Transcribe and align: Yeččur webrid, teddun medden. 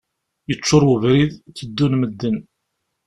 Yeččur 0.49 0.83
webrid, 0.89 1.31
teddun 1.57 1.93
medden. 1.99 2.37